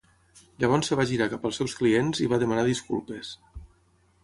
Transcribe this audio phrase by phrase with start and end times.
[0.63, 3.33] "Llavors es va girar cap als seus clients i va demanar disculpes."